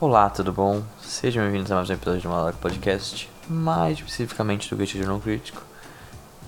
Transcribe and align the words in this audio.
Olá, 0.00 0.30
tudo 0.30 0.50
bom? 0.50 0.82
Sejam 1.02 1.42
bem-vindos 1.42 1.70
a 1.70 1.74
mais 1.74 1.90
um 1.90 1.92
episódio 1.92 2.22
do 2.22 2.30
Maluco 2.30 2.56
Podcast, 2.56 3.28
mais 3.46 3.98
especificamente 3.98 4.70
do 4.70 4.74
Gatilho 4.74 5.06
Não 5.06 5.20
Crítico. 5.20 5.62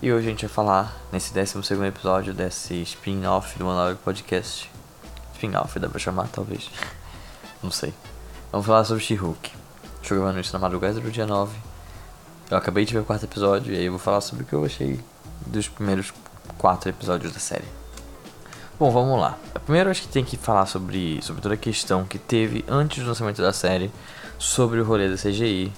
E 0.01 0.11
hoje 0.11 0.27
a 0.27 0.31
gente 0.31 0.47
vai 0.47 0.55
falar, 0.55 0.97
nesse 1.13 1.35
12 1.35 1.85
episódio 1.87 2.33
desse 2.33 2.81
spin-off 2.81 3.59
do 3.59 3.67
Maluco 3.67 4.01
Podcast. 4.03 4.71
Spin-off, 5.35 5.79
dá 5.79 5.87
pra 5.87 5.99
chamar, 5.99 6.29
talvez. 6.29 6.71
Não 7.63 7.71
sei. 7.71 7.93
Vamos 8.51 8.67
falar 8.67 8.85
sobre 8.85 9.05
She-Hulk. 9.05 9.53
Estou 10.01 10.17
gravando 10.17 10.41
isso 10.41 10.55
na 10.55 10.59
madrugada 10.59 10.99
do 10.99 11.11
dia 11.11 11.27
9. 11.27 11.55
Eu 12.51 12.57
acabei 12.57 12.87
de 12.87 12.95
ver 12.95 13.01
o 13.01 13.05
quarto 13.05 13.25
episódio 13.25 13.75
e 13.75 13.77
aí 13.77 13.85
eu 13.85 13.93
vou 13.93 14.01
falar 14.01 14.23
sobre 14.23 14.45
o 14.45 14.47
que 14.47 14.55
eu 14.55 14.65
achei 14.65 14.99
dos 15.47 15.69
primeiros 15.69 16.11
quatro 16.57 16.89
episódios 16.89 17.35
da 17.35 17.39
série. 17.39 17.82
Bom, 18.79 18.91
vamos 18.91 19.21
lá. 19.21 19.39
Primeiro 19.65 19.91
acho 19.91 20.03
que 20.03 20.09
tem 20.09 20.25
que 20.25 20.37
falar 20.37 20.67
sobre, 20.67 21.21
sobre 21.23 21.41
toda 21.43 21.55
a 21.55 21.59
questão 21.59 22.05
que 22.05 22.19
teve 22.19 22.65
antes 22.69 23.03
do 23.03 23.09
lançamento 23.09 23.41
da 23.41 23.53
série 23.53 23.91
sobre 24.39 24.81
o 24.81 24.85
rolê 24.85 25.09
da 25.09 25.17
CGI. 25.17 25.73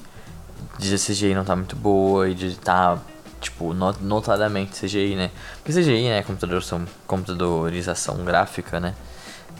De 0.79 0.95
a 0.95 0.99
CGI 0.99 1.35
não 1.35 1.45
tá 1.45 1.55
muito 1.55 1.77
boa 1.77 2.29
e 2.29 2.35
de 2.35 2.57
tá, 2.57 2.99
tipo, 3.41 3.75
notadamente 3.75 4.81
CGI, 4.81 5.17
né? 5.17 5.31
Porque 5.57 5.73
CGI, 5.79 6.09
né, 6.09 6.23
computadorização, 6.23 6.87
computadorização 7.07 8.25
gráfica, 8.25 8.81
né? 8.81 8.95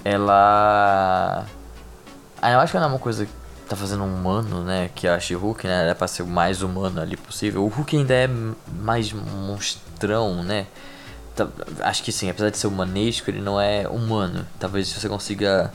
Ela... 0.05 1.45
Ah, 2.41 2.51
eu 2.51 2.61
acho 2.61 2.73
que 2.73 2.79
não 2.79 2.87
é 2.87 2.89
uma 2.89 2.99
coisa 2.99 3.27
tá 3.69 3.77
fazendo 3.77 4.05
um 4.05 4.15
humano, 4.15 4.63
né? 4.63 4.91
Que 4.95 5.09
a 5.09 5.19
She-Hulk, 5.19 5.67
né? 5.67 5.91
É 5.91 5.95
pra 5.95 6.07
ser 6.07 6.23
o 6.23 6.27
mais 6.27 6.63
humano 6.63 7.01
ali 7.01 7.17
possível. 7.17 7.65
O 7.65 7.69
Hulk 7.69 7.97
ainda 7.97 8.15
é 8.15 8.29
mais 8.81 9.13
monstrão, 9.13 10.43
né? 10.43 10.67
Acho 11.81 12.03
que 12.03 12.13
sim, 12.13 12.31
apesar 12.31 12.51
de 12.51 12.59
ser 12.59 12.67
humanesco, 12.67 13.31
ele 13.31 13.41
não 13.41 13.61
é 13.61 13.89
humano. 13.89 14.47
Talvez 14.59 14.89
você 14.89 15.09
consiga. 15.09 15.73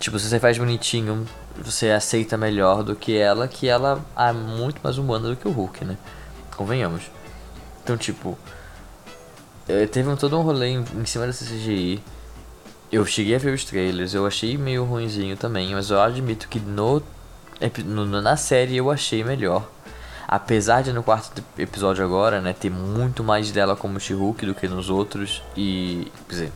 Tipo, 0.00 0.18
se 0.18 0.28
você 0.28 0.40
faz 0.40 0.58
bonitinho, 0.58 1.26
você 1.56 1.90
aceita 1.90 2.36
melhor 2.36 2.82
do 2.82 2.96
que 2.96 3.16
ela, 3.16 3.46
que 3.46 3.68
ela 3.68 4.04
é 4.16 4.32
muito 4.32 4.80
mais 4.82 4.98
humana 4.98 5.28
do 5.28 5.36
que 5.36 5.46
o 5.46 5.52
Hulk, 5.52 5.84
né? 5.84 5.96
Convenhamos. 6.56 7.04
Então, 7.82 7.96
tipo. 7.96 8.36
Eh, 9.68 9.86
teve 9.86 10.08
um, 10.08 10.16
todo 10.16 10.38
um 10.38 10.42
rolê 10.42 10.68
em, 10.68 10.84
em 10.96 11.06
cima 11.06 11.26
dessa 11.26 11.44
CGI. 11.44 12.02
Eu 12.92 13.06
cheguei 13.06 13.34
a 13.34 13.38
ver 13.38 13.54
os 13.54 13.64
trailers, 13.64 14.14
eu 14.14 14.26
achei 14.26 14.56
meio 14.56 14.84
ruinzinho 14.84 15.36
também, 15.36 15.74
mas 15.74 15.90
eu 15.90 16.00
admito 16.00 16.48
que 16.48 16.60
no, 16.60 17.02
no 17.84 18.20
na 18.20 18.36
série 18.36 18.76
eu 18.76 18.90
achei 18.90 19.24
melhor. 19.24 19.68
Apesar 20.26 20.82
de 20.82 20.92
no 20.92 21.02
quarto 21.02 21.42
episódio 21.58 22.04
agora, 22.04 22.40
né, 22.40 22.52
ter 22.52 22.70
muito 22.70 23.22
mais 23.22 23.50
dela 23.50 23.76
como 23.76 24.00
She-Hulk 24.00 24.46
do 24.46 24.54
que 24.54 24.66
nos 24.66 24.88
outros 24.88 25.42
e, 25.56 26.10
quer 26.28 26.34
dizer, 26.34 26.52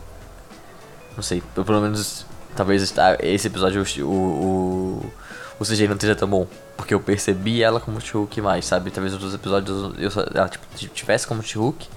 não 1.15 1.23
sei, 1.23 1.43
eu, 1.55 1.63
pelo 1.63 1.81
menos 1.81 2.25
talvez 2.55 2.93
esse 3.21 3.47
episódio 3.47 3.83
o 3.99 4.05
o, 4.05 5.13
o 5.59 5.63
CGI 5.63 5.87
não 5.87 5.95
esteja 5.95 6.15
tão 6.15 6.27
bom, 6.27 6.47
porque 6.75 6.93
eu 6.93 6.99
percebi 6.99 7.61
ela 7.61 7.79
como 7.79 8.01
She-Hulk 8.01 8.41
mais, 8.41 8.65
sabe? 8.65 8.89
Talvez 8.91 9.13
outros 9.13 9.33
episódios 9.33 9.93
eu 9.97 10.09
só, 10.09 10.25
ela 10.33 10.49
tipo, 10.49 10.65
tivesse 10.93 11.27
como 11.27 11.43
She-Hulk, 11.43 11.87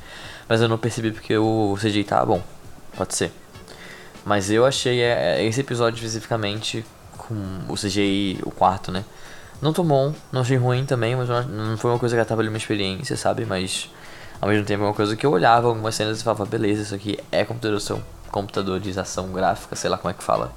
mas 0.48 0.60
eu 0.60 0.68
não 0.68 0.76
percebi 0.76 1.10
porque 1.10 1.36
o 1.36 1.76
CGI 1.80 2.04
tava 2.04 2.26
bom. 2.26 2.42
Pode 2.96 3.14
ser. 3.14 3.32
Mas 4.24 4.50
eu 4.50 4.64
achei 4.66 5.00
é, 5.00 5.40
é, 5.40 5.44
esse 5.44 5.60
episódio 5.60 5.96
especificamente 5.96 6.84
com 7.16 7.34
o 7.68 7.74
CGI, 7.74 8.40
o 8.44 8.50
quarto, 8.50 8.92
né? 8.92 9.04
Não 9.62 9.72
tô 9.72 9.84
bom, 9.84 10.12
não 10.32 10.40
achei 10.40 10.56
ruim 10.56 10.84
também, 10.84 11.14
mas 11.14 11.28
não 11.28 11.78
foi 11.78 11.92
uma 11.92 11.98
coisa 11.98 12.16
que 12.16 12.20
atrapalhou 12.20 12.50
minha 12.50 12.58
experiência, 12.58 13.16
sabe? 13.16 13.46
Mas 13.46 13.88
ao 14.40 14.48
mesmo 14.48 14.66
tempo 14.66 14.82
é 14.82 14.86
uma 14.88 14.92
coisa 14.92 15.14
que 15.14 15.24
eu 15.24 15.30
olhava 15.30 15.68
algumas 15.68 15.94
cenas 15.94 16.20
e 16.20 16.24
falava, 16.24 16.44
beleza, 16.44 16.82
isso 16.82 16.94
aqui 16.96 17.16
é 17.30 17.44
computadorização, 17.44 18.02
computadorização 18.32 19.30
gráfica, 19.32 19.76
sei 19.76 19.88
lá 19.88 19.96
como 19.96 20.10
é 20.10 20.14
que 20.14 20.22
fala. 20.24 20.52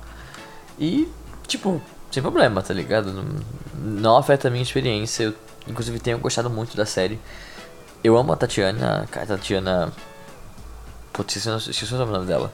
E, 0.79 1.07
tipo, 1.45 1.79
sem 2.09 2.23
problema, 2.23 2.63
tá 2.63 2.73
ligado? 2.73 3.13
Não, 3.13 3.25
não 3.75 4.17
afeta 4.17 4.47
a 4.47 4.51
minha 4.51 4.63
experiência. 4.63 5.25
Eu, 5.25 5.33
inclusive, 5.67 5.99
tenho 5.99 6.17
gostado 6.17 6.49
muito 6.49 6.75
da 6.75 6.85
série. 6.85 7.19
Eu 8.03 8.17
amo 8.17 8.33
a 8.33 8.35
Tatiana. 8.35 9.07
A 9.11 9.25
Tatiana. 9.25 9.93
Putz, 11.13 11.35
esqueci, 11.35 11.69
esqueci 11.69 11.93
o 11.93 11.97
nome 11.97 12.25
dela. 12.25 12.51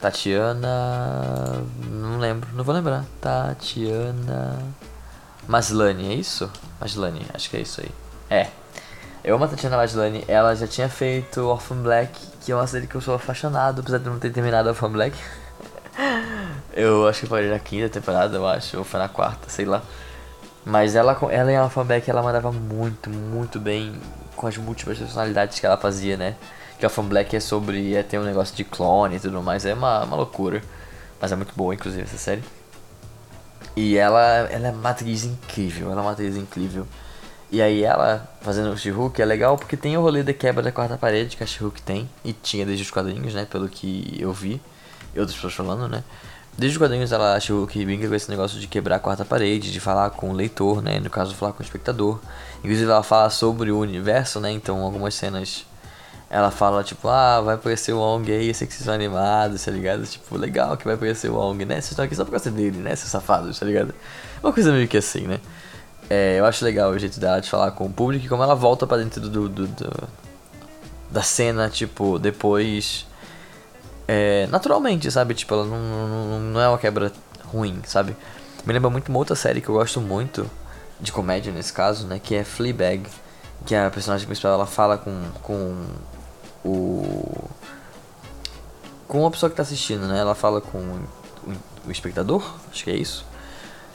Tatiana. 0.00 1.64
Não 1.90 2.18
lembro, 2.18 2.48
não 2.54 2.62
vou 2.62 2.74
lembrar. 2.74 3.04
Tatiana. 3.20 4.58
Maslany, 5.50 6.12
é 6.12 6.14
isso? 6.14 6.48
Maslany, 6.80 7.26
acho 7.34 7.50
que 7.50 7.56
é 7.56 7.60
isso 7.60 7.80
aí. 7.80 7.90
É. 8.30 8.46
Eu 9.24 9.34
amo 9.34 9.46
a 9.46 9.48
Tatiana 9.48 9.76
Maslany, 9.76 10.24
ela 10.28 10.54
já 10.54 10.64
tinha 10.64 10.88
feito 10.88 11.40
Orphan 11.40 11.82
Black, 11.82 12.12
que 12.40 12.52
é 12.52 12.54
uma 12.54 12.68
série 12.68 12.86
que 12.86 12.94
eu 12.94 13.00
sou 13.00 13.16
apaixonado, 13.16 13.80
apesar 13.80 13.98
de 13.98 14.04
não 14.04 14.16
ter 14.20 14.30
terminado 14.30 14.68
Orphan 14.68 14.92
Black. 14.92 15.18
eu 16.72 17.08
acho 17.08 17.22
que 17.22 17.26
foi 17.26 17.50
na 17.50 17.58
quinta 17.58 17.88
temporada, 17.88 18.36
eu 18.36 18.46
acho, 18.46 18.78
ou 18.78 18.84
foi 18.84 19.00
na 19.00 19.08
quarta, 19.08 19.50
sei 19.50 19.64
lá. 19.64 19.82
Mas 20.64 20.94
ela, 20.94 21.18
ela 21.32 21.50
em 21.50 21.58
Orphan 21.58 21.84
Black, 21.84 22.08
ela 22.08 22.22
mandava 22.22 22.52
muito, 22.52 23.10
muito 23.10 23.58
bem 23.58 24.00
com 24.36 24.46
as 24.46 24.56
múltiplas 24.56 24.98
personalidades 24.98 25.58
que 25.58 25.66
ela 25.66 25.76
fazia, 25.76 26.16
né? 26.16 26.36
Que 26.78 26.86
Orphan 26.86 27.06
Black 27.06 27.34
é 27.34 27.40
sobre, 27.40 27.96
é 27.96 28.04
ter 28.04 28.20
um 28.20 28.24
negócio 28.24 28.54
de 28.54 28.62
clone 28.62 29.16
e 29.16 29.20
tudo 29.20 29.42
mais, 29.42 29.66
é 29.66 29.74
uma, 29.74 30.04
uma 30.04 30.16
loucura. 30.16 30.62
Mas 31.20 31.32
é 31.32 31.34
muito 31.34 31.52
boa, 31.56 31.74
inclusive, 31.74 32.04
essa 32.04 32.16
série. 32.16 32.59
E 33.80 33.96
ela, 33.96 34.20
ela 34.50 34.68
é 34.68 34.70
uma 34.72 34.90
atriz 34.90 35.24
incrível, 35.24 35.90
ela 35.90 36.02
é 36.02 36.04
uma 36.04 36.12
atriz 36.12 36.36
incrível. 36.36 36.86
E 37.50 37.62
aí 37.62 37.82
ela, 37.82 38.30
fazendo 38.42 38.70
o 38.70 38.76
She-Hulk, 38.76 39.22
é 39.22 39.24
legal 39.24 39.56
porque 39.56 39.74
tem 39.74 39.96
o 39.96 40.02
rolê 40.02 40.22
da 40.22 40.34
quebra 40.34 40.62
da 40.62 40.70
quarta 40.70 40.98
parede 40.98 41.34
que 41.34 41.42
a 41.42 41.46
She-Hulk 41.46 41.80
tem. 41.80 42.06
E 42.22 42.34
tinha 42.34 42.66
desde 42.66 42.84
os 42.84 42.90
quadrinhos, 42.90 43.32
né, 43.32 43.46
pelo 43.50 43.70
que 43.70 44.18
eu 44.20 44.34
vi. 44.34 44.60
E 45.14 45.18
outras 45.18 45.34
pessoas 45.34 45.54
falando, 45.54 45.88
né. 45.88 46.04
Desde 46.58 46.76
os 46.76 46.78
quadrinhos 46.78 47.10
ela, 47.10 47.34
a 47.34 47.40
She-Hulk 47.40 47.82
brinca 47.86 48.06
com 48.06 48.14
esse 48.14 48.30
negócio 48.30 48.60
de 48.60 48.66
quebrar 48.66 48.96
a 48.96 48.98
quarta 48.98 49.24
parede, 49.24 49.72
de 49.72 49.80
falar 49.80 50.10
com 50.10 50.28
o 50.28 50.34
leitor, 50.34 50.82
né, 50.82 51.00
no 51.00 51.08
caso 51.08 51.34
falar 51.34 51.54
com 51.54 51.62
o 51.62 51.64
espectador. 51.64 52.20
Inclusive 52.58 52.90
ela 52.90 53.02
fala 53.02 53.30
sobre 53.30 53.70
o 53.70 53.78
universo, 53.78 54.40
né, 54.40 54.50
então 54.50 54.82
algumas 54.82 55.14
cenas 55.14 55.64
ela 56.30 56.52
fala, 56.52 56.84
tipo, 56.84 57.08
ah, 57.08 57.40
vai 57.40 57.56
aparecer 57.56 57.92
o 57.92 57.98
Wong 57.98 58.30
aí, 58.30 58.48
eu 58.48 58.54
sei 58.54 58.64
que 58.64 58.72
vocês 58.72 58.84
são 58.84 58.94
animados, 58.94 59.64
tá 59.64 59.70
ligado? 59.72 60.06
Tipo, 60.06 60.36
legal 60.36 60.76
que 60.76 60.84
vai 60.84 60.94
aparecer 60.94 61.28
o 61.28 61.34
Wong, 61.34 61.64
né? 61.64 61.74
Vocês 61.74 61.90
estão 61.90 62.04
aqui 62.04 62.14
só 62.14 62.24
por 62.24 62.30
causa 62.30 62.52
dele, 62.52 62.78
né, 62.78 62.94
seus 62.94 63.10
safados, 63.10 63.58
tá 63.58 63.66
ligado? 63.66 63.92
Uma 64.40 64.52
coisa 64.52 64.70
meio 64.70 64.86
que 64.86 64.96
assim, 64.96 65.26
né? 65.26 65.40
É, 66.08 66.38
eu 66.38 66.44
acho 66.44 66.64
legal 66.64 66.90
o 66.90 66.98
jeito 66.98 67.18
dela 67.18 67.40
de 67.40 67.50
falar 67.50 67.72
com 67.72 67.84
o 67.84 67.92
público 67.92 68.24
e 68.24 68.28
como 68.28 68.42
ela 68.42 68.54
volta 68.54 68.86
pra 68.86 68.96
dentro 68.96 69.20
do, 69.20 69.48
do, 69.48 69.66
do 69.66 70.08
da 71.10 71.22
cena, 71.22 71.68
tipo, 71.68 72.18
depois. 72.18 73.06
É, 74.06 74.46
naturalmente, 74.48 75.10
sabe? 75.10 75.34
Tipo, 75.34 75.54
ela 75.54 75.64
não, 75.64 75.78
não, 75.78 76.40
não 76.40 76.60
é 76.60 76.68
uma 76.68 76.78
quebra 76.78 77.12
ruim, 77.44 77.80
sabe? 77.84 78.16
Me 78.64 78.72
lembra 78.72 78.90
muito 78.90 79.08
uma 79.08 79.18
outra 79.18 79.34
série 79.34 79.60
que 79.60 79.68
eu 79.68 79.74
gosto 79.74 80.00
muito, 80.00 80.48
de 81.00 81.10
comédia 81.10 81.52
nesse 81.52 81.72
caso, 81.72 82.06
né? 82.06 82.20
Que 82.22 82.36
é 82.36 82.44
Fleabag. 82.44 83.02
Que 83.66 83.74
a 83.74 83.90
personagem 83.90 84.26
principal 84.26 84.54
ela 84.54 84.66
fala 84.66 84.96
com, 84.96 85.12
com 85.42 85.84
o 86.64 87.50
com 89.10 89.26
a 89.26 89.30
pessoa 89.30 89.50
que 89.50 89.54
está 89.54 89.62
assistindo, 89.64 90.06
né? 90.06 90.20
Ela 90.20 90.36
fala 90.36 90.60
com 90.60 90.78
o, 90.78 91.90
espectador, 91.90 92.54
acho 92.70 92.84
que 92.84 92.90
é 92.90 92.96
isso. 92.96 93.26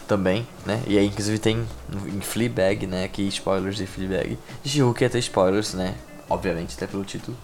Também, 0.08 0.46
né? 0.66 0.84
E 0.86 0.98
aí, 0.98 1.08
inclusive, 1.08 1.40
tem 1.40 1.66
em 2.08 2.20
Fleabag, 2.20 2.86
né? 2.86 3.06
Aqui, 3.06 3.26
spoilers 3.30 3.78
de 3.78 3.88
Fleabag. 3.88 4.38
She-Hulk 4.66 5.02
ia 5.04 5.10
ter 5.10 5.20
spoilers, 5.20 5.74
né? 5.74 5.96
Obviamente, 6.30 6.76
até 6.76 6.86
pelo 6.86 7.06
título. 7.06 7.38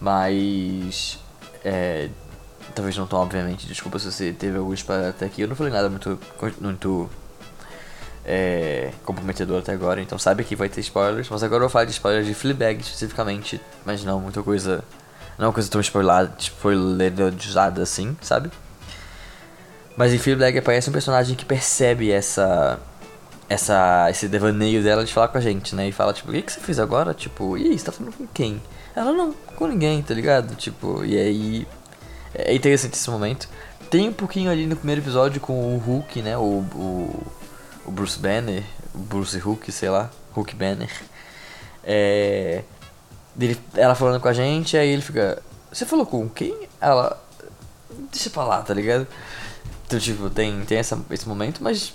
Mas... 0.00 1.18
É, 1.62 2.08
talvez 2.74 2.96
não 2.96 3.06
tão 3.06 3.20
obviamente. 3.20 3.66
Desculpa 3.66 3.98
se 3.98 4.10
você 4.10 4.32
teve 4.32 4.56
algum 4.56 4.72
spoiler 4.72 5.10
até 5.10 5.26
aqui. 5.26 5.42
Eu 5.42 5.48
não 5.48 5.54
falei 5.54 5.72
nada 5.72 5.90
muito... 5.90 6.18
muito 6.60 7.10
é, 8.30 8.92
comprometedor 9.06 9.60
até 9.60 9.72
agora, 9.72 10.02
então 10.02 10.18
sabe 10.18 10.44
que 10.44 10.54
vai 10.54 10.68
ter 10.68 10.82
spoilers, 10.82 11.30
mas 11.30 11.42
agora 11.42 11.60
eu 11.60 11.68
vou 11.68 11.70
falar 11.70 11.86
de 11.86 11.92
spoilers 11.92 12.26
de 12.26 12.34
Fleabag 12.34 12.78
especificamente, 12.82 13.58
mas 13.86 14.04
não 14.04 14.20
muita 14.20 14.42
coisa, 14.42 14.84
não 15.38 15.46
é 15.46 15.48
uma 15.48 15.54
coisa 15.54 15.70
tão 15.70 15.80
spoilada, 15.80 16.34
spoilerizada 16.38 17.82
assim, 17.82 18.14
sabe? 18.20 18.50
Mas 19.96 20.12
em 20.12 20.18
Fleabag 20.18 20.58
aparece 20.58 20.90
um 20.90 20.92
personagem 20.92 21.34
que 21.34 21.46
percebe 21.46 22.12
essa 22.12 22.78
essa 23.48 24.10
esse 24.10 24.28
devaneio 24.28 24.82
dela 24.82 25.06
de 25.06 25.12
falar 25.12 25.28
com 25.28 25.38
a 25.38 25.40
gente, 25.40 25.74
né? 25.74 25.88
E 25.88 25.92
fala 25.92 26.12
tipo, 26.12 26.28
o 26.28 26.34
que, 26.34 26.42
que 26.42 26.52
você 26.52 26.60
fez 26.60 26.78
agora? 26.78 27.14
Tipo, 27.14 27.56
e 27.56 27.70
aí, 27.70 27.78
você 27.78 27.86
tá 27.86 27.92
falando 27.92 28.12
com 28.12 28.26
quem? 28.26 28.60
Ela 28.94 29.10
não, 29.10 29.32
com 29.56 29.66
ninguém, 29.66 30.02
tá 30.02 30.12
ligado? 30.12 30.54
Tipo, 30.54 31.02
e 31.02 31.16
aí 31.18 31.66
é 32.34 32.54
interessante 32.54 32.92
esse 32.92 33.08
momento. 33.08 33.48
Tem 33.90 34.06
um 34.06 34.12
pouquinho 34.12 34.50
ali 34.50 34.66
no 34.66 34.76
primeiro 34.76 35.00
episódio 35.00 35.40
com 35.40 35.74
o 35.74 35.78
Hulk, 35.78 36.20
né? 36.20 36.36
O, 36.36 36.62
o 36.74 37.37
o 37.88 37.90
Bruce 37.90 38.18
Banner, 38.18 38.62
o 38.94 38.98
Bruce 38.98 39.38
Hulk, 39.38 39.72
sei 39.72 39.88
lá, 39.88 40.10
Hulk 40.34 40.54
Banner. 40.54 40.90
É, 41.82 42.62
ela 43.74 43.94
falando 43.94 44.20
com 44.20 44.28
a 44.28 44.32
gente, 44.32 44.76
aí 44.76 44.90
ele 44.90 45.02
fica. 45.02 45.42
Você 45.72 45.86
falou 45.86 46.04
com 46.04 46.28
quem? 46.28 46.68
Ela. 46.80 47.20
Deixa 48.12 48.28
pra 48.30 48.44
lá, 48.44 48.62
tá 48.62 48.74
ligado? 48.74 49.06
Então, 49.86 49.98
tipo, 49.98 50.28
tem, 50.28 50.64
tem 50.66 50.78
essa, 50.78 51.00
esse 51.10 51.26
momento, 51.26 51.62
mas 51.62 51.94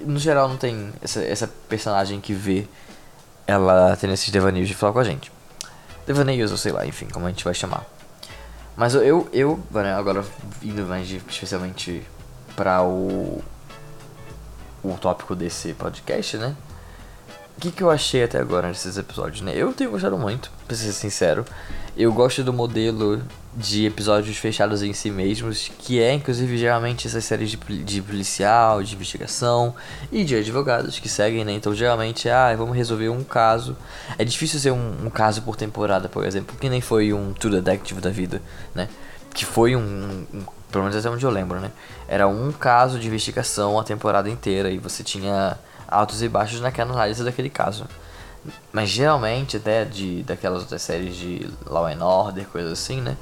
no 0.00 0.18
geral 0.18 0.48
não 0.48 0.56
tem 0.56 0.90
essa, 1.02 1.22
essa 1.22 1.46
personagem 1.68 2.20
que 2.20 2.32
vê 2.32 2.66
ela 3.46 3.94
tendo 3.96 4.14
esses 4.14 4.30
devaneios 4.30 4.68
de 4.68 4.74
falar 4.74 4.92
com 4.94 4.98
a 4.98 5.04
gente. 5.04 5.30
Devaneios, 6.06 6.50
ou 6.50 6.56
sei 6.56 6.72
lá, 6.72 6.86
enfim, 6.86 7.06
como 7.12 7.26
a 7.26 7.28
gente 7.28 7.44
vai 7.44 7.52
chamar. 7.52 7.84
Mas 8.74 8.94
eu, 8.94 9.28
eu, 9.32 9.62
agora 9.96 10.24
indo 10.62 10.82
mais 10.86 11.10
especialmente 11.10 12.02
para 12.54 12.82
o 12.82 13.42
o 14.92 14.98
tópico 14.98 15.34
desse 15.34 15.72
podcast, 15.74 16.36
né? 16.36 16.54
O 17.56 17.60
que, 17.60 17.70
que 17.70 17.82
eu 17.82 17.90
achei 17.90 18.22
até 18.22 18.38
agora 18.38 18.68
nesses 18.68 18.98
episódios, 18.98 19.40
né? 19.40 19.52
Eu 19.54 19.72
tenho 19.72 19.90
gostado 19.90 20.18
muito, 20.18 20.50
pra 20.66 20.76
ser 20.76 20.92
sincero. 20.92 21.44
Eu 21.96 22.12
gosto 22.12 22.44
do 22.44 22.52
modelo 22.52 23.22
de 23.56 23.86
episódios 23.86 24.36
fechados 24.36 24.82
em 24.82 24.92
si 24.92 25.10
mesmos, 25.10 25.72
que 25.78 25.98
é 25.98 26.12
inclusive 26.12 26.58
geralmente 26.58 27.06
essas 27.06 27.24
séries 27.24 27.48
de, 27.48 27.56
de 27.56 28.02
policial, 28.02 28.82
de 28.82 28.94
investigação 28.94 29.74
e 30.12 30.22
de 30.22 30.36
advogados 30.36 30.98
que 30.98 31.08
seguem, 31.08 31.42
né? 31.42 31.52
Então 31.52 31.74
geralmente, 31.74 32.28
ah, 32.28 32.54
vamos 32.54 32.76
resolver 32.76 33.08
um 33.08 33.24
caso. 33.24 33.74
É 34.18 34.24
difícil 34.24 34.60
ser 34.60 34.72
um, 34.72 35.06
um 35.06 35.08
caso 35.08 35.40
por 35.40 35.56
temporada, 35.56 36.10
por 36.10 36.26
exemplo, 36.26 36.54
que 36.60 36.68
nem 36.68 36.82
foi 36.82 37.14
um 37.14 37.32
True 37.32 37.58
Detective 37.58 38.02
da 38.02 38.10
vida, 38.10 38.42
né? 38.74 38.86
Que 39.32 39.46
foi 39.46 39.74
um, 39.74 40.26
um 40.34 40.44
pelo 40.76 40.84
menos 40.84 40.96
até 40.98 41.08
onde 41.08 41.24
eu 41.24 41.30
lembro, 41.30 41.58
né? 41.58 41.70
Era 42.06 42.28
um 42.28 42.52
caso 42.52 42.98
de 42.98 43.06
investigação 43.06 43.80
a 43.80 43.84
temporada 43.84 44.28
inteira 44.28 44.70
e 44.70 44.76
você 44.76 45.02
tinha 45.02 45.56
altos 45.88 46.22
e 46.22 46.28
baixos 46.28 46.60
naquela 46.60 46.92
análise 46.92 47.24
daquele 47.24 47.48
caso. 47.48 47.86
Mas 48.70 48.90
geralmente, 48.90 49.56
até 49.56 49.86
de, 49.86 50.22
daquelas 50.22 50.60
outras 50.60 50.82
séries 50.82 51.16
de 51.16 51.50
Law 51.64 51.86
and 51.86 52.04
Order, 52.04 52.46
coisas 52.48 52.72
assim, 52.72 53.00
né? 53.00 53.16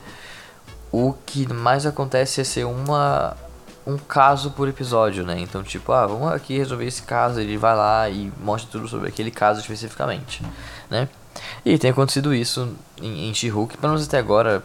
O 0.90 1.14
que 1.24 1.50
mais 1.52 1.86
acontece 1.86 2.40
é 2.40 2.44
ser 2.44 2.64
uma 2.64 3.36
um 3.86 3.98
caso 3.98 4.50
por 4.50 4.66
episódio, 4.66 5.24
né? 5.24 5.38
Então, 5.38 5.62
tipo, 5.62 5.92
ah, 5.92 6.06
vamos 6.06 6.32
aqui 6.32 6.58
resolver 6.58 6.86
esse 6.86 7.02
caso, 7.02 7.38
ele 7.38 7.56
vai 7.56 7.76
lá 7.76 8.08
e 8.08 8.32
mostra 8.40 8.72
tudo 8.72 8.88
sobre 8.88 9.08
aquele 9.08 9.30
caso 9.30 9.60
especificamente, 9.60 10.42
né? 10.90 11.08
E 11.64 11.78
tem 11.78 11.90
acontecido 11.90 12.34
isso 12.34 12.74
em, 13.00 13.28
em 13.28 13.34
She-Hulk, 13.34 13.76
pelo 13.76 13.92
menos 13.92 14.08
até 14.08 14.18
agora 14.18 14.62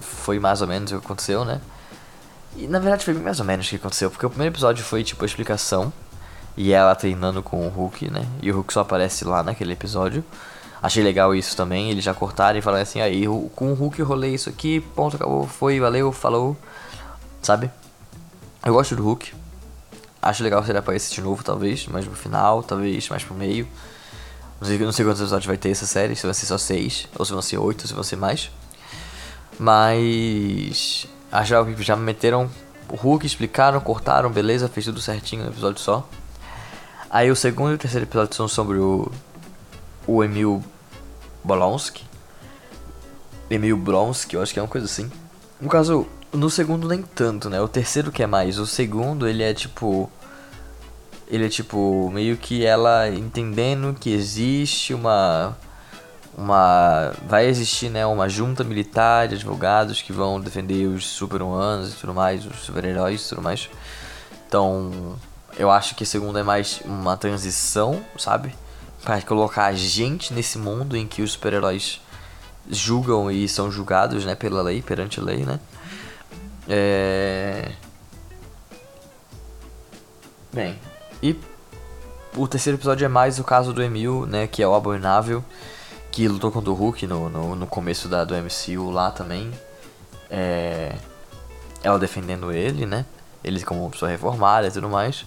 foi 0.00 0.38
mais 0.38 0.60
ou 0.60 0.68
menos 0.68 0.90
o 0.92 0.98
que 0.98 1.04
aconteceu, 1.04 1.44
né? 1.44 1.60
E 2.56 2.66
na 2.66 2.78
verdade 2.78 3.04
foi 3.04 3.14
mais 3.14 3.40
ou 3.40 3.46
menos 3.46 3.66
o 3.66 3.70
que 3.70 3.76
aconteceu, 3.76 4.10
porque 4.10 4.26
o 4.26 4.30
primeiro 4.30 4.54
episódio 4.54 4.84
foi 4.84 5.04
tipo 5.04 5.22
a 5.24 5.26
explicação 5.26 5.92
e 6.56 6.72
ela 6.72 6.94
treinando 6.94 7.42
com 7.42 7.66
o 7.66 7.68
Hulk, 7.68 8.10
né? 8.10 8.26
E 8.42 8.50
o 8.50 8.54
Hulk 8.56 8.72
só 8.72 8.80
aparece 8.80 9.24
lá 9.24 9.42
naquele 9.42 9.72
episódio. 9.72 10.24
Achei 10.82 11.02
legal 11.02 11.34
isso 11.34 11.56
também, 11.56 11.90
eles 11.90 12.04
já 12.04 12.14
cortaram 12.14 12.58
e 12.58 12.62
falaram 12.62 12.82
assim, 12.82 13.00
aí 13.00 13.26
com 13.54 13.72
o 13.72 13.74
Hulk 13.74 14.00
rolei 14.02 14.34
isso 14.34 14.48
aqui, 14.48 14.80
ponto, 14.80 15.16
acabou, 15.16 15.46
foi, 15.46 15.80
valeu, 15.80 16.12
falou, 16.12 16.56
sabe? 17.42 17.70
Eu 18.64 18.72
gosto 18.72 18.94
do 18.94 19.02
Hulk. 19.02 19.34
Acho 20.20 20.42
legal 20.42 20.62
se 20.64 20.70
ele 20.70 20.78
aparecer 20.78 21.14
de 21.14 21.20
novo, 21.20 21.42
talvez, 21.44 21.86
mais 21.86 22.04
pro 22.04 22.14
final, 22.14 22.62
talvez 22.62 23.08
mais 23.08 23.24
pro 23.24 23.34
meio. 23.34 23.68
Não 24.60 24.66
sei, 24.66 24.78
não 24.78 24.92
sei 24.92 25.04
quantos 25.04 25.20
episódios 25.20 25.46
vai 25.46 25.56
ter 25.56 25.70
essa 25.70 25.86
série, 25.86 26.16
se 26.16 26.26
vai 26.26 26.34
ser 26.34 26.46
só 26.46 26.58
seis, 26.58 27.06
ou 27.16 27.24
se 27.24 27.32
vão 27.32 27.40
ser 27.40 27.58
oito, 27.58 27.82
ou 27.82 27.86
se 27.88 27.94
vão 27.94 28.02
ser 28.02 28.16
mais. 28.16 28.50
Mas. 29.58 31.06
Que 31.76 31.82
já 31.82 31.96
meteram 31.96 32.50
o 32.90 32.96
Hulk, 32.96 33.26
explicaram, 33.26 33.80
cortaram, 33.80 34.30
beleza, 34.30 34.68
fez 34.68 34.86
tudo 34.86 35.00
certinho 35.00 35.44
no 35.44 35.50
episódio 35.50 35.80
só. 35.80 36.08
Aí 37.10 37.30
o 37.30 37.36
segundo 37.36 37.72
e 37.72 37.74
o 37.74 37.78
terceiro 37.78 38.06
episódio 38.06 38.34
são 38.34 38.48
sobre 38.48 38.78
o. 38.78 39.10
O 40.06 40.24
Emil 40.24 40.62
Bolonsky. 41.44 42.04
Emil 43.50 43.76
Bronsky, 43.76 44.36
eu 44.36 44.42
acho 44.42 44.52
que 44.52 44.58
é 44.58 44.62
uma 44.62 44.68
coisa 44.68 44.86
assim. 44.86 45.10
No 45.60 45.68
caso, 45.68 46.06
no 46.32 46.50
segundo 46.50 46.86
nem 46.86 47.02
tanto, 47.02 47.48
né? 47.48 47.60
O 47.60 47.68
terceiro 47.68 48.12
que 48.12 48.22
é 48.22 48.26
mais. 48.26 48.58
O 48.58 48.66
segundo, 48.66 49.26
ele 49.26 49.42
é 49.42 49.54
tipo. 49.54 50.10
Ele 51.26 51.46
é 51.46 51.48
tipo. 51.48 52.10
Meio 52.10 52.36
que 52.36 52.64
ela 52.64 53.08
entendendo 53.08 53.96
que 53.98 54.12
existe 54.12 54.92
uma. 54.92 55.56
Uma. 56.38 57.12
Vai 57.26 57.46
existir, 57.46 57.90
né? 57.90 58.06
Uma 58.06 58.28
junta 58.28 58.62
militar 58.62 59.26
de 59.26 59.34
advogados 59.34 60.00
que 60.00 60.12
vão 60.12 60.40
defender 60.40 60.86
os 60.86 61.04
super-humanos 61.04 61.92
e 61.92 61.96
tudo 61.96 62.14
mais, 62.14 62.46
os 62.46 62.60
super-heróis 62.60 63.26
e 63.26 63.28
tudo 63.28 63.42
mais. 63.42 63.68
Então 64.46 65.16
eu 65.58 65.68
acho 65.68 65.96
que 65.96 66.04
a 66.04 66.06
segunda 66.06 66.38
é 66.38 66.42
mais 66.44 66.80
uma 66.84 67.16
transição, 67.16 68.00
sabe? 68.16 68.54
Para 69.02 69.20
colocar 69.20 69.64
a 69.64 69.72
gente 69.72 70.32
nesse 70.32 70.58
mundo 70.58 70.96
em 70.96 71.08
que 71.08 71.22
os 71.22 71.32
super-heróis 71.32 72.00
julgam 72.70 73.28
e 73.30 73.48
são 73.48 73.70
julgados, 73.70 74.24
né, 74.24 74.36
pela 74.36 74.62
lei, 74.62 74.80
perante 74.80 75.18
a 75.18 75.22
lei, 75.22 75.44
né? 75.44 75.58
É... 76.68 77.72
Bem, 80.52 80.78
e 81.20 81.36
o 82.36 82.46
terceiro 82.46 82.78
episódio 82.78 83.04
é 83.04 83.08
mais 83.08 83.40
o 83.40 83.44
caso 83.44 83.72
do 83.72 83.82
Emil, 83.82 84.26
né, 84.26 84.46
que 84.46 84.62
é 84.62 84.68
o 84.68 84.74
Abominável, 84.74 85.44
que 86.18 86.26
lutou 86.26 86.50
contra 86.50 86.68
o 86.68 86.74
Hulk 86.74 87.06
no, 87.06 87.30
no, 87.30 87.54
no 87.54 87.66
começo 87.68 88.08
da, 88.08 88.24
do 88.24 88.34
MCU 88.34 88.90
lá 88.90 89.12
também. 89.12 89.52
É... 90.28 90.96
Ela 91.80 91.96
defendendo 91.96 92.50
ele, 92.50 92.86
né? 92.86 93.06
Ele 93.44 93.62
como 93.62 93.88
pessoa 93.88 94.10
reformada 94.10 94.66
e 94.66 94.70
tudo 94.72 94.88
mais. 94.88 95.24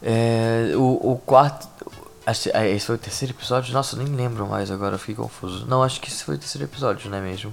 É, 0.00 0.74
o, 0.76 1.12
o 1.12 1.20
quarto. 1.26 1.66
Acho, 2.24 2.50
é, 2.56 2.70
esse 2.70 2.86
foi 2.86 2.94
o 2.94 2.98
terceiro 2.98 3.34
episódio? 3.34 3.74
Nossa, 3.74 3.96
nem 3.96 4.06
lembro 4.06 4.46
mais 4.46 4.70
agora, 4.70 4.96
fiquei 4.96 5.16
confuso. 5.16 5.66
Não, 5.66 5.82
acho 5.82 6.00
que 6.00 6.06
esse 6.06 6.22
foi 6.22 6.36
o 6.36 6.38
terceiro 6.38 6.64
episódio, 6.64 7.10
não 7.10 7.18
é 7.18 7.20
mesmo? 7.20 7.52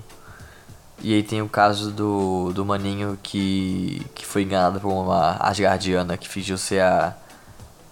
E 1.02 1.12
aí 1.12 1.24
tem 1.24 1.42
o 1.42 1.50
caso 1.50 1.90
do, 1.90 2.54
do 2.54 2.64
maninho 2.64 3.18
que, 3.24 4.06
que 4.14 4.24
foi 4.24 4.44
enganado 4.44 4.80
por 4.80 4.90
uma 4.90 5.38
Asgardiana 5.40 6.18
que 6.18 6.30
fingiu 6.30 6.60
ser 6.60 6.84
a. 6.84 7.16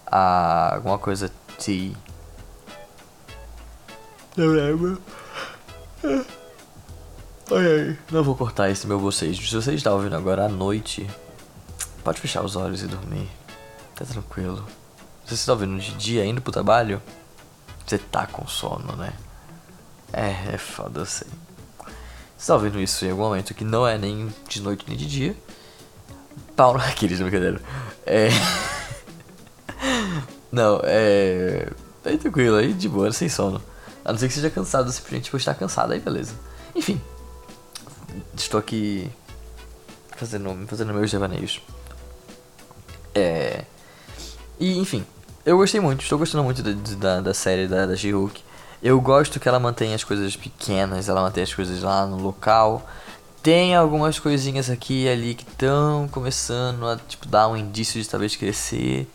a. 0.06 0.76
alguma 0.76 0.98
coisa 0.98 1.32
T. 1.58 1.96
Não 4.36 4.46
lembro. 4.46 5.00
Ai 6.04 6.26
ai. 7.50 7.98
Não 8.10 8.24
vou 8.24 8.34
cortar 8.34 8.68
esse 8.68 8.86
meu 8.86 8.98
vocês. 8.98 9.36
Se 9.36 9.54
você 9.54 9.74
está 9.74 9.92
ouvindo 9.92 10.16
agora 10.16 10.46
à 10.46 10.48
noite, 10.48 11.08
pode 12.02 12.20
fechar 12.20 12.42
os 12.42 12.56
olhos 12.56 12.82
e 12.82 12.86
dormir. 12.86 13.28
Tá 13.94 14.04
tranquilo. 14.04 14.66
Se 15.24 15.36
você 15.36 15.46
tá 15.46 15.52
ouvindo 15.52 15.78
de 15.80 15.94
dia 15.94 16.24
indo 16.24 16.42
pro 16.42 16.52
trabalho, 16.52 17.00
você 17.86 17.96
tá 17.96 18.26
com 18.26 18.46
sono, 18.46 18.96
né? 18.96 19.12
É, 20.12 20.54
é 20.54 20.58
foda, 20.58 21.00
eu 21.00 21.06
sei. 21.06 21.28
Você 22.36 22.48
tá 22.48 22.54
ouvindo 22.54 22.80
isso 22.80 23.04
em 23.04 23.10
algum 23.10 23.22
momento 23.22 23.54
que 23.54 23.64
não 23.64 23.86
é 23.86 23.96
nem 23.96 24.32
de 24.48 24.60
noite 24.60 24.84
nem 24.88 24.96
de 24.96 25.06
dia. 25.06 25.36
Pau 26.56 26.76
naqueles, 26.76 27.20
brincadeira. 27.22 27.60
É. 28.04 28.28
não, 30.50 30.80
é. 30.82 31.70
Aí 32.04 32.18
tranquilo, 32.18 32.56
aí 32.56 32.72
de 32.72 32.88
boa, 32.88 33.12
sem 33.12 33.28
sono. 33.28 33.62
A 34.04 34.12
não 34.12 34.18
ser 34.18 34.28
que 34.28 34.34
seja 34.34 34.50
cansado, 34.50 34.90
simplesmente 34.92 35.30
por 35.30 35.38
estar 35.38 35.54
cansado, 35.54 35.92
aí 35.92 36.00
beleza. 36.00 36.34
Enfim. 36.74 37.00
Estou 38.36 38.60
aqui 38.60 39.10
fazendo, 40.16 40.66
fazendo 40.66 40.92
meus 40.92 41.10
devaneios. 41.10 41.60
É. 43.14 43.64
E, 44.58 44.78
enfim, 44.78 45.04
eu 45.44 45.56
gostei 45.56 45.80
muito, 45.80 46.02
estou 46.02 46.18
gostando 46.18 46.44
muito 46.44 46.62
da, 46.96 47.20
da, 47.20 47.34
série 47.34 47.66
da, 47.66 47.86
da 47.86 47.96
She-Hulk. 47.96 48.42
Eu 48.82 49.00
gosto 49.00 49.40
que 49.40 49.48
ela 49.48 49.58
mantém 49.58 49.94
as 49.94 50.04
coisas 50.04 50.36
pequenas, 50.36 51.08
ela 51.08 51.22
mantém 51.22 51.42
as 51.42 51.54
coisas 51.54 51.82
lá 51.82 52.06
no 52.06 52.20
local. 52.20 52.86
Tem 53.42 53.74
algumas 53.74 54.18
coisinhas 54.18 54.70
aqui 54.70 55.04
e 55.04 55.08
ali 55.08 55.34
que 55.34 55.44
estão 55.44 56.08
começando 56.08 56.86
a 56.86 56.96
tipo, 56.96 57.26
dar 57.26 57.48
um 57.48 57.56
indício 57.56 58.00
de 58.00 58.08
talvez 58.08 58.36
crescer 58.36 59.08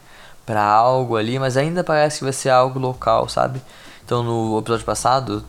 para 0.45 0.63
algo 0.63 1.15
ali, 1.15 1.37
mas 1.37 1.57
ainda 1.57 1.83
parece 1.83 2.19
que 2.19 2.23
vai 2.23 2.33
ser 2.33 2.49
algo 2.49 2.79
local, 2.79 3.29
sabe? 3.29 3.61
Então 4.09 4.23
no 4.23 4.57
episódio 4.57 4.83
passado. 4.83 5.45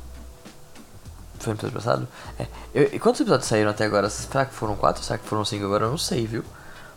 Foi 1.38 1.54
no 1.54 1.58
episódio 1.58 1.74
passado? 1.76 2.08
É. 2.38 2.46
Eu, 2.74 3.00
quantos 3.00 3.22
episódios 3.22 3.48
saíram 3.48 3.70
até 3.70 3.86
agora? 3.86 4.10
Será 4.10 4.44
que 4.44 4.52
foram 4.52 4.76
quatro? 4.76 5.02
Será 5.02 5.18
que 5.18 5.24
foram 5.24 5.46
cinco 5.46 5.64
agora? 5.64 5.86
Eu 5.86 5.90
não 5.90 5.96
sei, 5.96 6.26
viu? 6.26 6.44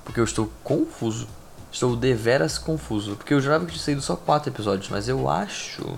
Porque 0.03 0.20
eu 0.20 0.25
estou 0.25 0.51
confuso. 0.62 1.25
Estou 1.72 1.96
deveras 1.96 2.58
confuso, 2.58 3.15
porque 3.15 3.34
eu 3.34 3.39
jurava 3.39 3.65
que 3.65 3.72
tinha 3.72 3.82
saído 3.82 4.01
só 4.01 4.17
quatro 4.17 4.50
episódios, 4.50 4.89
mas 4.89 5.08
eu 5.08 5.29
acho, 5.29 5.98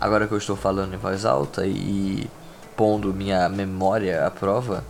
agora 0.00 0.26
que 0.26 0.32
eu 0.32 0.38
estou 0.38 0.56
falando 0.56 0.94
em 0.94 0.96
voz 0.96 1.26
alta 1.26 1.66
e 1.66 2.26
pondo 2.74 3.12
minha 3.12 3.46
memória 3.46 4.26
à 4.26 4.30
prova, 4.30 4.82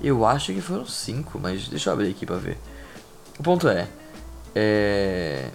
eu 0.00 0.24
acho 0.24 0.52
que 0.52 0.60
foram 0.60 0.86
cinco, 0.86 1.40
mas 1.40 1.66
deixa 1.66 1.90
eu 1.90 1.94
abrir 1.94 2.10
aqui 2.10 2.24
pra 2.24 2.36
ver. 2.36 2.56
O 3.36 3.42
ponto 3.42 3.68
é. 3.68 3.88
É. 4.54 5.50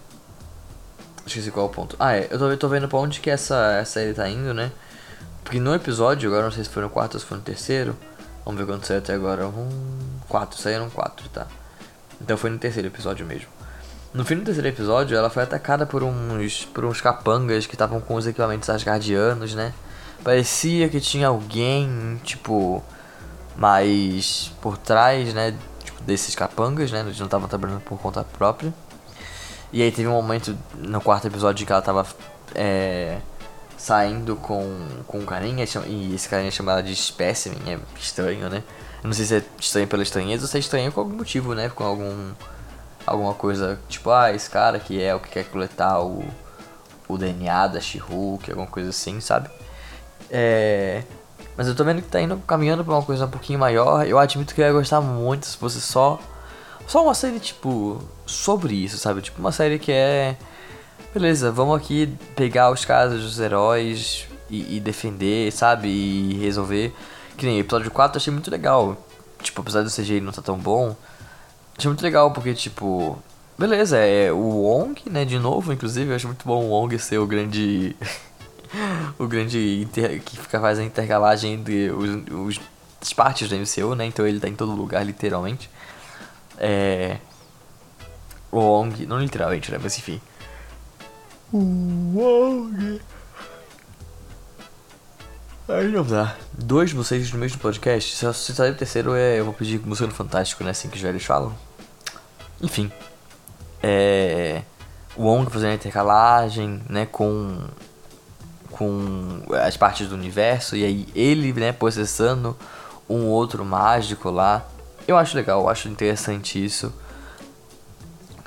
Esqueci 1.25 1.51
qual 1.51 1.65
é 1.65 1.69
o 1.69 1.71
ponto. 1.71 1.95
Ah, 1.99 2.15
é. 2.15 2.27
Eu 2.29 2.37
tô, 2.37 2.57
tô 2.57 2.67
vendo 2.67 2.87
pra 2.87 2.99
onde 2.99 3.19
que 3.19 3.29
essa, 3.29 3.77
essa 3.79 3.93
série 3.93 4.13
tá 4.13 4.29
indo, 4.29 4.53
né? 4.53 4.71
Porque 5.43 5.59
no 5.59 5.73
episódio, 5.73 6.29
agora 6.29 6.45
não 6.45 6.51
sei 6.51 6.63
se 6.63 6.69
foi 6.69 6.83
no 6.83 6.89
quarto 6.89 7.15
ou 7.15 7.19
se 7.19 7.25
foi 7.25 7.37
no 7.37 7.43
terceiro. 7.43 7.95
Vamos 8.43 8.59
ver 8.59 8.67
quanto 8.67 8.85
saiu 8.85 8.99
até 8.99 9.13
agora. 9.13 9.47
Um. 9.47 9.69
Quatro, 10.27 10.59
saíram 10.59 10.89
quatro, 10.89 11.27
tá? 11.29 11.47
Então 12.21 12.37
foi 12.37 12.49
no 12.49 12.57
terceiro 12.57 12.87
episódio 12.87 13.25
mesmo. 13.25 13.47
No 14.13 14.23
fim 14.23 14.35
do 14.35 14.43
terceiro 14.43 14.67
episódio, 14.67 15.17
ela 15.17 15.29
foi 15.29 15.43
atacada 15.43 15.85
por 15.85 16.01
uns, 16.01 16.65
por 16.65 16.85
uns 16.85 17.01
capangas 17.01 17.65
que 17.65 17.75
estavam 17.75 17.99
com 17.99 18.15
os 18.15 18.25
equipamentos 18.25 18.69
asgardianos, 18.69 19.53
né? 19.53 19.73
Parecia 20.23 20.87
que 20.89 21.01
tinha 21.01 21.27
alguém, 21.27 22.19
tipo, 22.23 22.83
mais 23.57 24.51
por 24.61 24.77
trás, 24.77 25.33
né? 25.33 25.53
Tipo, 25.83 26.01
desses 26.03 26.33
capangas, 26.33 26.91
né? 26.91 27.01
Eles 27.01 27.19
não 27.19 27.25
estavam 27.25 27.47
trabalhando 27.47 27.81
por 27.81 27.99
conta 27.99 28.23
própria. 28.23 28.73
E 29.71 29.81
aí 29.81 29.91
teve 29.91 30.07
um 30.07 30.13
momento 30.13 30.57
no 30.75 31.01
quarto 31.01 31.27
episódio 31.27 31.65
que 31.65 31.71
ela 31.71 31.81
tava 31.81 32.05
é, 32.53 33.17
saindo 33.77 34.35
com, 34.35 34.87
com 35.07 35.19
um 35.19 35.25
carinha, 35.25 35.65
e 35.87 36.15
esse 36.15 36.29
carinha 36.29 36.51
chama 36.51 36.71
ela 36.71 36.83
de 36.83 36.95
Specimen, 36.95 37.59
é 37.67 37.79
estranho, 37.99 38.49
né? 38.49 38.63
Eu 39.03 39.07
não 39.07 39.13
sei 39.13 39.25
se 39.25 39.35
é 39.35 39.43
estranho 39.59 39.87
pela 39.87 40.03
estranheza 40.03 40.43
ou 40.43 40.47
se 40.47 40.57
é 40.57 40.59
estranho 40.59 40.91
com 40.91 41.01
algum 41.01 41.15
motivo, 41.15 41.53
né? 41.53 41.69
Com 41.69 41.83
algum 41.83 42.31
alguma 43.05 43.35
coisa 43.35 43.79
tipo, 43.87 44.09
ah, 44.09 44.33
esse 44.33 44.49
cara 44.49 44.79
que 44.79 44.99
é 45.01 45.13
o 45.13 45.19
que 45.19 45.29
quer 45.29 45.45
coletar 45.45 46.01
o, 46.01 46.25
o 47.07 47.17
DNA 47.17 47.67
da 47.67 47.79
She-Hulk, 47.79 48.49
alguma 48.49 48.67
coisa 48.67 48.89
assim, 48.89 49.19
sabe? 49.19 49.49
É, 50.31 51.03
mas 51.55 51.67
eu 51.67 51.75
tô 51.75 51.83
vendo 51.83 52.01
que 52.01 52.09
tá 52.09 52.19
indo 52.19 52.37
caminhando 52.47 52.83
pra 52.83 52.93
uma 52.95 53.03
coisa 53.03 53.25
um 53.25 53.29
pouquinho 53.29 53.59
maior. 53.59 54.05
Eu 54.05 54.17
admito 54.19 54.53
que 54.53 54.61
eu 54.61 54.65
ia 54.65 54.73
gostar 54.73 55.01
muito 55.01 55.45
se 55.45 55.57
fosse 55.57 55.79
só. 55.79 56.19
Só 56.87 57.03
uma 57.03 57.13
série, 57.13 57.39
tipo, 57.39 58.01
sobre 58.25 58.75
isso, 58.75 58.97
sabe? 58.97 59.21
Tipo, 59.21 59.39
uma 59.39 59.51
série 59.51 59.79
que 59.79 59.91
é. 59.91 60.37
Beleza, 61.13 61.51
vamos 61.51 61.77
aqui 61.77 62.13
pegar 62.35 62.71
os 62.71 62.83
casos 62.85 63.23
dos 63.23 63.39
heróis 63.39 64.27
e, 64.49 64.77
e 64.77 64.79
defender, 64.79 65.51
sabe? 65.51 65.87
E 65.87 66.33
resolver. 66.35 66.93
Que 67.37 67.45
nem 67.45 67.59
episódio 67.59 67.89
4 67.91 68.17
eu 68.17 68.21
achei 68.21 68.31
muito 68.31 68.51
legal. 68.51 68.97
Tipo, 69.41 69.61
apesar 69.61 69.83
do 69.83 69.89
CGI 69.89 70.21
não 70.21 70.31
tá 70.31 70.41
tão 70.41 70.57
bom. 70.57 70.95
Achei 71.77 71.89
muito 71.89 72.03
legal 72.03 72.31
porque, 72.31 72.53
tipo. 72.53 73.17
Beleza, 73.57 73.97
é 73.97 74.31
o 74.31 74.37
Wong, 74.37 75.01
né? 75.09 75.23
De 75.25 75.39
novo, 75.39 75.71
inclusive, 75.71 76.11
eu 76.11 76.15
acho 76.15 76.27
muito 76.27 76.45
bom 76.45 76.65
o 76.65 76.69
Wong 76.69 76.97
ser 76.99 77.17
o 77.17 77.25
grande. 77.25 77.95
o 79.17 79.27
grande 79.27 79.81
inter... 79.81 80.21
que 80.21 80.37
fica 80.37 80.59
fazendo 80.59 80.87
intercalagem 80.87 81.53
entre 81.53 81.89
os, 81.91 82.09
os, 82.31 82.61
as 83.01 83.13
partes 83.13 83.49
do 83.49 83.55
MCU, 83.55 83.95
né? 83.95 84.05
Então 84.05 84.27
ele 84.27 84.39
tá 84.39 84.47
em 84.47 84.55
todo 84.55 84.73
lugar, 84.73 85.05
literalmente. 85.05 85.69
É. 86.57 87.17
Wong, 88.51 89.05
não 89.05 89.19
literalmente, 89.19 89.71
né? 89.71 89.79
Mas 89.81 89.97
enfim. 89.97 90.21
Wong. 91.53 93.01
Aí 95.67 95.87
não 95.87 96.03
dá. 96.03 96.35
Dois 96.53 96.91
vocês 96.91 97.31
no 97.31 97.39
mesmo 97.39 97.59
podcast. 97.59 98.15
Se 98.15 98.25
você 98.25 98.53
sair 98.53 98.71
o 98.71 98.75
terceiro, 98.75 99.15
é, 99.15 99.39
eu 99.39 99.45
vou 99.45 99.53
pedir 99.53 99.79
música 99.79 100.07
no 100.07 100.13
Fantástico, 100.13 100.63
né? 100.63 100.71
Assim 100.71 100.89
que 100.89 100.95
os 100.95 101.01
velhos 101.01 101.25
falam. 101.25 101.55
Enfim. 102.61 102.91
É. 103.81 104.61
O 105.15 105.23
Wong 105.23 105.51
fazendo 105.51 105.71
a 105.71 105.75
intercalagem, 105.75 106.81
né? 106.89 107.05
Com 107.05 107.67
com 108.75 109.41
as 109.53 109.77
partes 109.77 110.09
do 110.09 110.15
universo 110.15 110.75
e 110.75 110.83
aí 110.83 111.07
ele, 111.15 111.53
né, 111.53 111.71
processando 111.71 112.57
um 113.09 113.27
outro 113.27 113.63
mágico 113.63 114.29
lá. 114.29 114.65
Eu 115.07 115.17
acho 115.17 115.35
legal, 115.35 115.61
eu 115.61 115.69
acho 115.69 115.87
interessante 115.87 116.63
isso. 116.63 116.93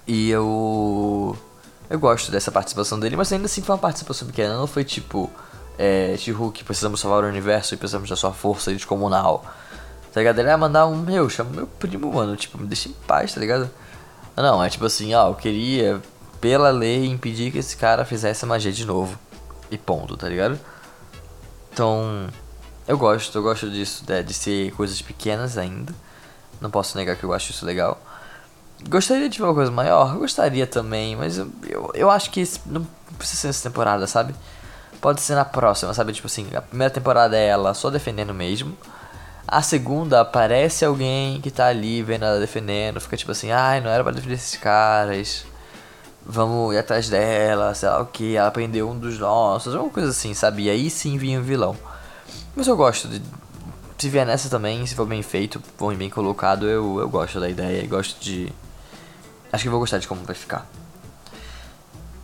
E 0.06 0.30
eu 0.30 1.36
eu 1.90 1.98
gosto 1.98 2.30
dessa 2.30 2.52
participação 2.52 2.98
dele, 3.00 3.16
mas 3.16 3.32
ainda 3.32 3.46
assim 3.46 3.62
foi 3.62 3.74
uma 3.74 3.80
participação 3.80 4.28
pequena, 4.28 4.56
não 4.56 4.66
foi 4.66 4.84
tipo 4.84 5.30
é, 5.78 6.14
She-Hulk, 6.18 6.64
precisamos 6.64 7.00
salvar 7.00 7.24
o 7.24 7.28
universo 7.28 7.74
e 7.74 7.76
precisamos 7.76 8.10
da 8.10 8.16
sua 8.16 8.32
força 8.32 8.72
descomunal. 8.72 9.44
Tá 10.12 10.20
ligado? 10.20 10.38
Ele 10.40 10.48
ia 10.48 10.58
mandar 10.58 10.86
um, 10.86 10.96
meu, 10.96 11.28
chama 11.30 11.50
meu 11.50 11.66
primo, 11.66 12.12
mano, 12.12 12.36
tipo, 12.36 12.58
me 12.58 12.66
deixa 12.66 12.88
em 12.88 12.92
paz, 13.06 13.32
tá 13.32 13.40
ligado? 13.40 13.70
Não, 14.36 14.62
é 14.62 14.68
tipo 14.68 14.84
assim, 14.84 15.14
ó, 15.14 15.28
eu 15.28 15.34
queria, 15.34 16.02
pela 16.40 16.70
lei, 16.70 17.06
impedir 17.06 17.52
que 17.52 17.58
esse 17.58 17.76
cara 17.76 18.04
fizesse 18.04 18.44
magia 18.44 18.72
de 18.72 18.84
novo. 18.84 19.18
E 19.70 19.76
ponto, 19.78 20.16
tá 20.16 20.28
ligado? 20.28 20.58
Então, 21.72 22.26
eu 22.86 22.96
gosto, 22.96 23.36
eu 23.36 23.42
gosto 23.42 23.70
disso, 23.70 24.04
de, 24.04 24.22
de 24.22 24.34
ser 24.34 24.72
coisas 24.72 25.00
pequenas 25.00 25.58
ainda. 25.58 25.94
Não 26.60 26.70
posso 26.70 26.96
negar 26.96 27.16
que 27.16 27.24
eu 27.24 27.32
acho 27.32 27.50
isso 27.50 27.64
legal. 27.64 28.00
Gostaria 28.88 29.28
de 29.28 29.42
uma 29.42 29.52
coisa 29.54 29.70
maior? 29.70 30.16
Gostaria 30.16 30.66
também, 30.66 31.16
mas 31.16 31.38
eu, 31.38 31.50
eu, 31.68 31.90
eu 31.94 32.10
acho 32.10 32.30
que 32.30 32.44
não 32.66 32.86
precisa 33.16 33.40
ser 33.40 33.46
nessa 33.48 33.68
temporada, 33.68 34.06
sabe? 34.06 34.34
Pode 35.00 35.20
ser 35.20 35.34
na 35.34 35.44
próxima, 35.44 35.92
sabe? 35.94 36.12
Tipo 36.12 36.26
assim, 36.26 36.48
a 36.54 36.62
primeira 36.62 36.92
temporada 36.92 37.36
é 37.36 37.46
ela 37.46 37.74
só 37.74 37.90
defendendo 37.90 38.32
mesmo. 38.34 38.76
A 39.46 39.62
segunda 39.62 40.20
aparece 40.20 40.84
alguém 40.84 41.40
que 41.40 41.50
tá 41.50 41.66
ali 41.66 42.02
vendo 42.02 42.24
ela 42.24 42.38
defendendo, 42.38 43.00
fica 43.00 43.16
tipo 43.16 43.32
assim, 43.32 43.50
ai, 43.50 43.80
não 43.80 43.90
era 43.90 44.04
pra 44.04 44.12
defender 44.12 44.34
esses 44.34 44.58
caras 44.58 45.46
vamos 46.28 46.74
ir 46.74 46.78
atrás 46.78 47.08
dela, 47.08 47.74
sei 47.74 47.88
lá 47.88 48.02
o 48.02 48.06
que, 48.06 48.36
ela 48.36 48.50
prendeu 48.50 48.90
um 48.90 48.98
dos 48.98 49.18
nossos, 49.18 49.74
alguma 49.74 49.92
coisa 49.92 50.10
assim, 50.10 50.34
sabe? 50.34 50.64
E 50.64 50.70
aí 50.70 50.90
sim 50.90 51.16
vinha 51.16 51.40
o 51.40 51.42
vilão. 51.42 51.74
Mas 52.54 52.66
eu 52.66 52.76
gosto 52.76 53.08
de. 53.08 53.22
Se 53.98 54.08
vier 54.08 54.24
nessa 54.24 54.48
também, 54.48 54.86
se 54.86 54.94
for 54.94 55.06
bem 55.06 55.22
feito, 55.22 55.60
for 55.76 55.94
bem 55.96 56.08
colocado, 56.08 56.68
eu, 56.68 57.00
eu 57.00 57.08
gosto 57.08 57.40
da 57.40 57.48
ideia 57.48 57.82
e 57.82 57.86
gosto 57.86 58.22
de. 58.22 58.52
Acho 59.52 59.64
que 59.64 59.68
vou 59.68 59.80
gostar 59.80 59.98
de 59.98 60.06
como 60.06 60.22
vai 60.24 60.36
ficar. 60.36 60.66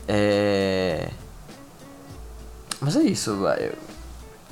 É. 0.07 1.11
Mas 2.81 2.95
é 2.97 3.03
isso. 3.03 3.31
Eu... 3.31 3.75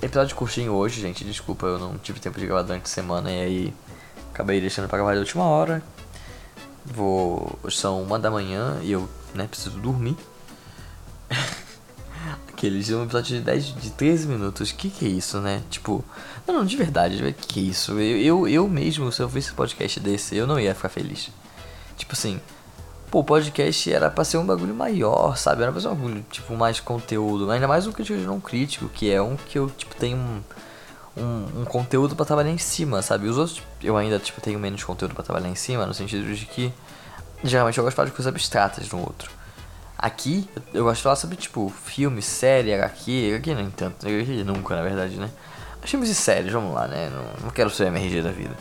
Episódio 0.03 0.35
curtinho 0.35 0.73
hoje, 0.73 1.01
gente. 1.01 1.23
Desculpa, 1.25 1.67
eu 1.67 1.79
não 1.79 1.97
tive 1.97 2.19
tempo 2.19 2.41
de 2.41 2.47
gravar 2.47 2.63
durante 2.63 2.85
a 2.85 2.89
semana 2.89 3.31
e 3.31 3.41
aí 3.41 3.75
acabei 4.33 4.61
deixando 4.61 4.89
pra 4.89 4.99
gravar 4.99 5.13
de 5.13 5.21
última 5.21 5.45
hora. 5.45 5.81
Vou. 6.85 7.57
São 7.71 8.03
uma 8.03 8.19
da 8.19 8.33
manhã 8.33 8.81
e 8.83 8.91
eu 8.91 9.09
né? 9.35 9.47
Preciso 9.47 9.79
dormir. 9.79 10.17
Aqueles 12.63 12.91
um 12.91 13.03
episódio 13.03 13.39
de 13.39 13.43
10, 13.43 13.65
de 13.75 13.91
13 13.91 14.29
minutos. 14.29 14.71
Que 14.71 14.89
que 14.89 15.05
é 15.05 15.09
isso, 15.09 15.41
né? 15.41 15.65
Tipo, 15.69 16.05
não, 16.47 16.55
não, 16.55 16.65
de 16.65 16.77
verdade, 16.77 17.21
que 17.33 17.47
que 17.49 17.59
é 17.59 17.63
isso? 17.65 17.99
Eu, 17.99 18.19
eu, 18.19 18.49
eu 18.49 18.69
mesmo, 18.69 19.11
se 19.11 19.21
eu 19.21 19.27
visse 19.27 19.53
podcast 19.53 19.99
desse, 19.99 20.37
eu 20.37 20.47
não 20.47 20.61
ia 20.61 20.73
ficar 20.73 20.89
feliz. 20.89 21.29
Tipo 21.97 22.13
assim, 22.13 22.41
pô, 23.11 23.19
o 23.19 23.25
podcast 23.25 23.93
era 23.93 24.09
pra 24.09 24.23
ser 24.23 24.37
um 24.37 24.47
bagulho 24.47 24.73
maior, 24.73 25.37
sabe? 25.37 25.65
Era 25.65 25.73
pra 25.73 25.81
ser 25.81 25.89
um 25.89 25.95
bagulho, 25.97 26.25
tipo, 26.31 26.55
mais 26.55 26.79
conteúdo. 26.79 27.51
Ainda 27.51 27.67
mais 27.67 27.85
um 27.89 27.91
crítico 27.91 28.21
não 28.21 28.39
crítico, 28.39 28.89
que 28.89 29.11
é 29.11 29.21
um 29.21 29.35
que 29.35 29.59
eu, 29.59 29.69
tipo, 29.69 29.97
tenho 29.97 30.17
um, 30.17 30.41
um, 31.17 31.63
um 31.63 31.65
conteúdo 31.65 32.15
pra 32.15 32.25
trabalhar 32.25 32.53
em 32.53 32.59
cima, 32.59 33.03
sabe? 33.03 33.27
Os 33.27 33.39
outros, 33.39 33.61
eu 33.83 33.97
ainda, 33.97 34.21
tipo, 34.21 34.41
tenho 34.41 34.61
menos 34.61 34.85
conteúdo 34.85 35.17
pra 35.17 35.25
trabalhar 35.25 35.49
em 35.49 35.57
cima, 35.57 35.85
no 35.85 35.93
sentido 35.93 36.33
de 36.33 36.47
que 36.47 36.73
Geralmente 37.45 37.77
eu 37.77 37.85
gosto 37.85 37.93
de 37.93 37.97
falar 37.97 38.09
de 38.09 38.15
coisas 38.15 38.29
abstratas 38.29 38.89
no 38.91 39.01
outro. 39.01 39.31
Aqui, 40.03 40.49
eu 40.75 40.83
gosto 40.83 40.97
de 40.97 41.03
falar 41.05 41.15
sobre, 41.15 41.37
tipo, 41.37 41.73
filme, 41.85 42.21
série, 42.21 42.75
HQ. 42.75 43.37
Aqui 43.39 43.55
nem 43.55 43.71
tanto, 43.71 44.05
HQ 44.05 44.43
nunca, 44.43 44.75
na 44.75 44.83
verdade, 44.83 45.15
né? 45.17 45.31
Filmes 45.83 46.11
e 46.11 46.15
séries, 46.15 46.53
vamos 46.53 46.75
lá, 46.75 46.89
né? 46.89 47.09
Não, 47.09 47.45
não 47.45 47.51
quero 47.51 47.71
ser 47.71 47.87
MRG 47.87 48.21
da 48.21 48.33
vida. 48.33 48.57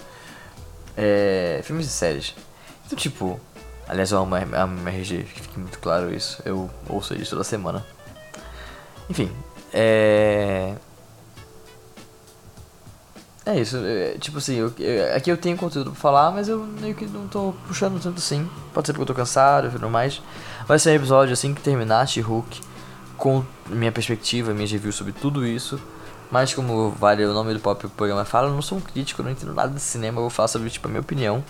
É, 0.95 1.59
filmes 1.63 1.87
e 1.87 1.89
séries. 1.89 2.35
Então, 2.85 2.95
tipo, 2.95 3.39
aliás, 3.87 4.11
eu 4.11 4.19
amo 4.19 4.35
MRG, 4.37 5.23
que 5.23 5.41
fique 5.41 5.59
muito 5.59 5.79
claro 5.79 6.13
isso. 6.13 6.43
Eu 6.45 6.69
ouço 6.87 7.15
isso 7.15 7.31
toda 7.31 7.43
semana. 7.43 7.83
Enfim, 9.09 9.31
é. 9.73 10.75
É 13.43 13.59
isso, 13.59 13.77
é, 13.77 14.17
tipo 14.19 14.37
assim, 14.37 14.55
eu, 14.55 14.71
eu, 14.77 15.15
aqui 15.15 15.31
eu 15.31 15.35
tenho 15.35 15.57
conteúdo 15.57 15.91
pra 15.91 15.99
falar, 15.99 16.29
mas 16.29 16.47
eu 16.47 16.59
meio 16.59 16.93
que 16.93 17.07
não 17.07 17.27
tô 17.27 17.55
puxando 17.67 17.99
tanto 17.99 18.19
assim. 18.19 18.47
Pode 18.71 18.85
ser 18.85 18.93
porque 18.93 19.01
eu 19.01 19.07
tô 19.07 19.15
cansado 19.15 19.67
e 19.67 19.71
tudo 19.71 19.89
mais. 19.89 20.21
Vai 20.67 20.77
ser 20.77 20.91
um 20.91 20.93
episódio 20.93 21.33
assim 21.33 21.51
que 21.53 21.61
terminar 21.61 22.07
She-Hulk, 22.07 22.61
com 23.17 23.43
minha 23.67 23.91
perspectiva, 23.91 24.53
minhas 24.53 24.71
reviews 24.71 24.95
sobre 24.95 25.11
tudo 25.11 25.45
isso. 25.45 25.81
Mas 26.29 26.53
como 26.53 26.91
vale 26.91 27.25
o 27.25 27.33
nome 27.33 27.53
do 27.53 27.59
próprio 27.59 27.89
programa 27.89 28.23
fala, 28.25 28.47
eu 28.47 28.53
não 28.53 28.61
sou 28.61 28.77
um 28.77 28.81
crítico, 28.81 29.23
não 29.23 29.31
entendo 29.31 29.53
nada 29.53 29.73
de 29.73 29.81
cinema, 29.81 30.19
eu 30.19 30.21
vou 30.21 30.29
falar 30.29 30.47
sobre 30.47 30.69
tipo, 30.69 30.87
a 30.87 30.89
minha 30.89 31.01
opinião. 31.01 31.43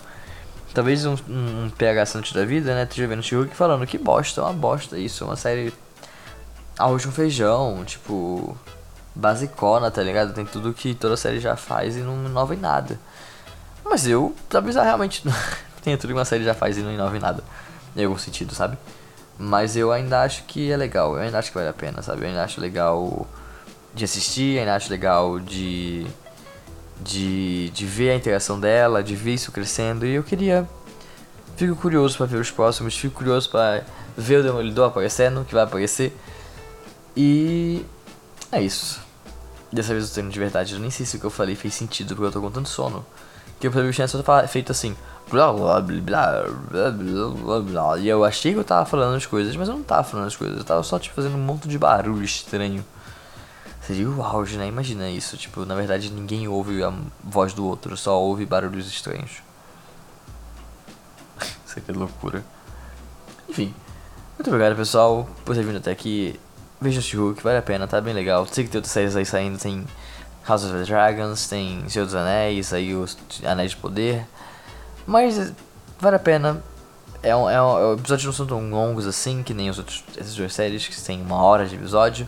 Talvez 0.73 1.05
um, 1.05 1.15
um, 1.29 1.65
um 1.65 1.69
PH 1.69 2.05
Santos 2.05 2.31
da 2.31 2.45
vida, 2.45 2.73
né, 2.73 2.83
esteja 2.83 3.05
vendo 3.05 3.21
She-Hulk 3.21 3.53
falando 3.53 3.85
que 3.85 3.97
bosta, 3.97 4.39
é 4.39 4.43
uma 4.45 4.53
bosta 4.53 4.97
isso, 4.97 5.25
é 5.25 5.27
uma 5.27 5.35
série 5.35 5.73
arroz 6.79 7.05
com 7.05 7.11
feijão, 7.11 7.83
tipo 7.85 8.57
basicona, 9.15 9.91
tá 9.91 10.01
ligado? 10.01 10.33
Tem 10.33 10.45
tudo 10.45 10.73
que 10.73 10.93
toda 10.95 11.17
série 11.17 11.39
já 11.39 11.55
faz 11.55 11.97
e 11.97 11.99
não 11.99 12.25
inova 12.25 12.53
em 12.53 12.59
nada. 12.59 12.99
Mas 13.83 14.07
eu, 14.07 14.35
talvez 14.49 14.75
realmente 14.75 15.23
tenha 15.83 15.97
tudo 15.97 16.09
que 16.09 16.19
uma 16.19 16.25
série 16.25 16.43
já 16.43 16.53
faz 16.53 16.77
e 16.77 16.81
não 16.81 16.91
inova 16.91 17.15
em 17.15 17.19
nada. 17.19 17.43
Em 17.95 18.05
algum 18.05 18.17
sentido, 18.17 18.55
sabe? 18.55 18.77
Mas 19.37 19.75
eu 19.75 19.91
ainda 19.91 20.21
acho 20.21 20.43
que 20.43 20.71
é 20.71 20.77
legal, 20.77 21.15
eu 21.15 21.21
ainda 21.21 21.39
acho 21.39 21.49
que 21.49 21.57
vale 21.57 21.69
a 21.69 21.73
pena, 21.73 22.01
sabe? 22.01 22.21
Eu 22.21 22.27
ainda 22.27 22.43
acho 22.43 22.61
legal 22.61 23.27
de 23.93 24.05
assistir, 24.05 24.59
ainda 24.59 24.75
acho 24.75 24.89
legal 24.89 25.39
de, 25.39 26.05
de, 27.01 27.69
de 27.71 27.85
ver 27.85 28.11
a 28.11 28.15
interação 28.15 28.59
dela, 28.59 29.03
de 29.03 29.15
ver 29.15 29.33
isso 29.33 29.51
crescendo. 29.51 30.05
E 30.05 30.13
eu 30.15 30.23
queria. 30.23 30.67
Fico 31.57 31.75
curioso 31.75 32.17
para 32.17 32.25
ver 32.25 32.37
os 32.37 32.49
próximos, 32.49 32.97
fico 32.97 33.15
curioso 33.15 33.49
para 33.49 33.83
ver 34.17 34.39
o 34.39 34.43
Demolidor 34.43 34.87
aparecendo, 34.87 35.43
que 35.43 35.53
vai 35.53 35.63
aparecer. 35.63 36.15
E 37.15 37.85
é 38.51 38.61
isso. 38.61 38.99
Dessa 39.71 39.93
vez 39.93 40.09
eu 40.09 40.15
tô 40.15 40.21
indo 40.21 40.33
de 40.33 40.39
verdade. 40.39 40.73
Eu 40.73 40.79
nem 40.79 40.89
sei 40.89 41.05
se 41.05 41.15
o 41.15 41.19
que 41.19 41.25
eu 41.25 41.29
falei 41.29 41.55
fez 41.55 41.73
sentido 41.73 42.15
porque 42.15 42.27
eu 42.27 42.31
tô 42.31 42.41
com 42.41 42.51
tanto 42.51 42.69
sono. 42.69 43.05
Que 43.59 43.67
eu 43.67 43.71
falei 43.71 43.91
que 43.91 44.07
só 44.07 44.47
feito 44.47 44.71
assim. 44.71 44.95
Blá 45.29 45.53
blá 45.53 45.79
blá 45.79 46.43
blá 46.69 46.91
blá 46.91 47.59
blá 47.61 47.97
E 47.97 48.09
eu 48.09 48.25
achei 48.25 48.51
que 48.51 48.59
eu 48.59 48.63
tava 48.65 48.85
falando 48.85 49.15
as 49.15 49.25
coisas, 49.25 49.55
mas 49.55 49.69
eu 49.69 49.75
não 49.75 49.83
tava 49.83 50.03
falando 50.03 50.27
as 50.27 50.35
coisas. 50.35 50.57
Eu 50.57 50.63
tava 50.63 50.83
só 50.83 50.99
tipo 50.99 51.15
fazendo 51.15 51.35
um 51.35 51.43
monte 51.43 51.67
de 51.67 51.77
barulho 51.77 52.23
estranho. 52.23 52.83
Seria 53.81 54.09
o 54.09 54.21
auge, 54.21 54.57
né? 54.57 54.67
Imagina 54.67 55.09
isso. 55.09 55.37
Tipo, 55.37 55.65
na 55.65 55.75
verdade 55.75 56.09
ninguém 56.09 56.47
ouve 56.47 56.83
a 56.83 56.93
voz 57.23 57.53
do 57.53 57.65
outro, 57.65 57.95
só 57.95 58.19
ouve 58.19 58.45
barulhos 58.45 58.87
estranhos. 58.87 59.41
aqui 61.77 61.91
é 61.91 61.93
loucura. 61.93 62.43
Enfim. 63.47 63.73
Muito 64.37 64.49
obrigado, 64.49 64.75
pessoal, 64.75 65.29
por 65.45 65.55
ter 65.55 65.63
vindo 65.63 65.77
até 65.77 65.91
aqui. 65.91 66.39
Veja 66.81 66.99
o 66.99 67.03
She-Hulk, 67.03 67.43
vale 67.43 67.59
a 67.59 67.61
pena, 67.61 67.87
tá 67.87 68.01
bem 68.01 68.11
legal. 68.11 68.45
Sei 68.47 68.63
que 68.63 68.71
tem 68.71 68.79
outras 68.79 68.91
séries 68.91 69.15
aí 69.15 69.23
saindo, 69.23 69.59
tem 69.59 69.85
House 70.47 70.63
of 70.63 70.73
the 70.73 70.83
Dragons, 70.83 71.47
tem 71.47 71.87
Senhor 71.87 72.05
dos 72.05 72.15
Anéis, 72.15 72.73
aí 72.73 72.95
os 72.95 73.15
Anéis 73.45 73.71
de 73.71 73.77
Poder. 73.77 74.25
Mas 75.05 75.53
vale 75.99 76.15
a 76.15 76.19
pena. 76.19 76.63
é 77.21 77.35
um, 77.35 77.47
é 77.47 77.61
um, 77.61 77.93
episódios 77.93 78.25
não 78.25 78.33
são 78.33 78.47
tão 78.47 78.69
longos 78.71 79.05
assim, 79.05 79.43
que 79.43 79.53
nem 79.53 79.69
os 79.69 79.77
outros, 79.77 80.03
essas 80.17 80.33
duas 80.33 80.53
séries, 80.53 80.87
que 80.87 80.99
tem 80.99 81.21
uma 81.21 81.43
hora 81.43 81.67
de 81.67 81.75
episódio. 81.75 82.27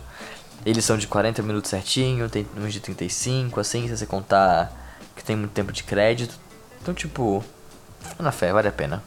Eles 0.64 0.84
são 0.84 0.96
de 0.96 1.08
40 1.08 1.42
minutos 1.42 1.68
certinho, 1.68 2.30
tem 2.30 2.46
uns 2.56 2.72
de 2.72 2.78
35, 2.78 3.58
assim, 3.58 3.88
se 3.88 3.96
você 3.96 4.06
contar 4.06 4.72
que 5.16 5.24
tem 5.24 5.34
muito 5.34 5.52
tempo 5.52 5.72
de 5.72 5.82
crédito. 5.82 6.38
Então, 6.80 6.94
tipo, 6.94 7.44
na 8.20 8.30
fé, 8.30 8.52
vale 8.52 8.68
a 8.68 8.72
pena. 8.72 9.02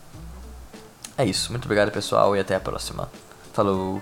É 1.17 1.25
isso. 1.25 1.51
Muito 1.51 1.65
obrigado, 1.65 1.89
pessoal, 1.89 2.35
e 2.35 2.39
até 2.39 2.53
a 2.53 2.59
próxima. 2.59 3.09
Falou! 3.53 4.01